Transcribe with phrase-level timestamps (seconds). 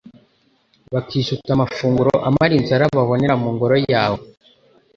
[0.93, 4.21] bakijuta amafunguro amara inzara babonera mu Ngoro yawe